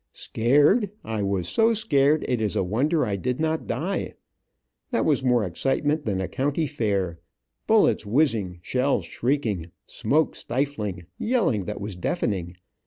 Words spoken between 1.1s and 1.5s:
was